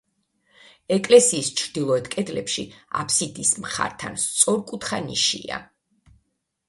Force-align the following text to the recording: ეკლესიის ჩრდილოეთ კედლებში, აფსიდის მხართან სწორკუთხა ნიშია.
ეკლესიის 0.95 1.51
ჩრდილოეთ 1.61 2.09
კედლებში, 2.15 2.65
აფსიდის 3.03 3.53
მხართან 3.67 4.19
სწორკუთხა 4.25 5.03
ნიშია. 5.11 5.61